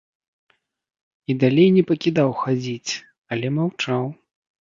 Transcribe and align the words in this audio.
І 1.33 1.33
далей 1.43 1.67
не 1.75 1.83
пакідаў 1.91 2.29
хадзіць, 2.41 2.91
але 3.35 3.47
маўчаў. 3.59 4.03